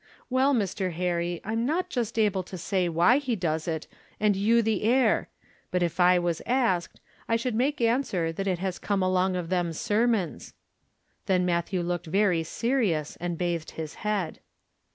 [0.31, 0.93] "Well Mr.
[0.93, 3.85] Harry, I'm not just able to say why he does it,
[4.19, 5.29] and you the heir.
[5.69, 9.49] But if I was asked I should make answer that it has come along of
[9.49, 10.55] them sermons."
[11.27, 14.39] Then Matthew looked very serious, and bathed his head.